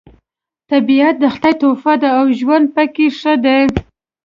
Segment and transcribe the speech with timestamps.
[0.71, 3.59] طبیعت د خدای تحفه ده او ژوند پکې ښه دی